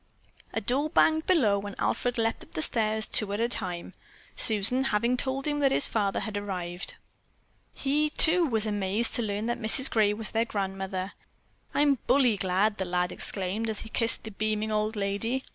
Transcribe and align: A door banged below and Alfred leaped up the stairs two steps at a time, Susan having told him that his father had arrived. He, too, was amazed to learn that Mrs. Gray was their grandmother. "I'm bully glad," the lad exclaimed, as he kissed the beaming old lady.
A 0.51 0.59
door 0.59 0.89
banged 0.89 1.27
below 1.27 1.61
and 1.61 1.75
Alfred 1.77 2.17
leaped 2.17 2.43
up 2.43 2.53
the 2.53 2.63
stairs 2.63 3.05
two 3.05 3.27
steps 3.27 3.33
at 3.39 3.45
a 3.45 3.47
time, 3.47 3.93
Susan 4.35 4.85
having 4.85 5.15
told 5.15 5.45
him 5.45 5.59
that 5.59 5.71
his 5.71 5.87
father 5.87 6.21
had 6.21 6.35
arrived. 6.37 6.95
He, 7.75 8.09
too, 8.09 8.43
was 8.47 8.65
amazed 8.65 9.13
to 9.13 9.21
learn 9.21 9.45
that 9.45 9.59
Mrs. 9.59 9.91
Gray 9.91 10.11
was 10.15 10.31
their 10.31 10.43
grandmother. 10.45 11.13
"I'm 11.75 11.99
bully 12.07 12.35
glad," 12.37 12.79
the 12.79 12.85
lad 12.85 13.11
exclaimed, 13.11 13.69
as 13.69 13.81
he 13.81 13.89
kissed 13.89 14.23
the 14.23 14.31
beaming 14.31 14.71
old 14.71 14.95
lady. 14.95 15.43